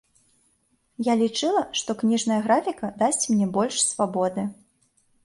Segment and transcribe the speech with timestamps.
[1.07, 4.47] Я лічыла, што кніжная графіка дасць мне больш свабоды.